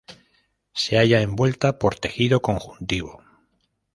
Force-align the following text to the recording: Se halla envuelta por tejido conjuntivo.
Se 0.73 0.97
halla 0.97 1.21
envuelta 1.21 1.77
por 1.77 1.93
tejido 1.93 2.41
conjuntivo. 2.41 3.21